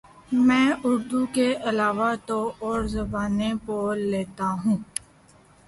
میں 0.45 0.67
اردو 0.85 1.21
کے 1.35 1.47
علاوہ 1.69 2.09
دو 2.27 2.41
اور 2.59 2.79
زبانیں 2.95 3.53
بول 3.65 3.99
لیتا 4.11 4.47
ہوں 4.61 4.77